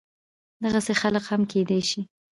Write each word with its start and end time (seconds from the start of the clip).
دغسې 0.63 0.93
خلق 1.01 1.23
هم 1.31 1.41
کيدی 1.51 1.81
شي 1.89 2.01